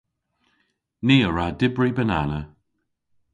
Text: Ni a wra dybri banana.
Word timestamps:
Ni 1.07 1.17
a 1.27 1.29
wra 1.29 1.45
dybri 1.59 1.89
banana. 1.97 2.39